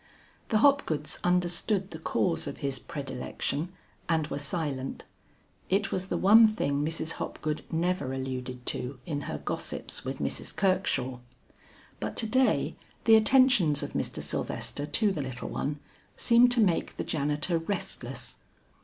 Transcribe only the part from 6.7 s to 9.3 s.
Mrs. Hopgood never alluded to in